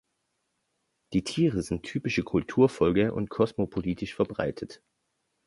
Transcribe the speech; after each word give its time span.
Die 1.13 1.23
Tiere 1.23 1.61
sind 1.61 1.83
typische 1.83 2.23
Kulturfolger 2.23 3.13
und 3.13 3.29
kosmopolitisch 3.29 4.15
verbreitet. 4.15 4.81